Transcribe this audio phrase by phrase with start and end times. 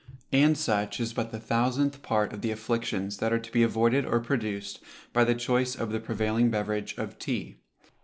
[0.31, 4.03] And such is but the thousandth part of the afflictions that are to be avoided
[4.03, 4.79] or produced
[5.13, 7.57] by the choice of the prevailing beverage of tea.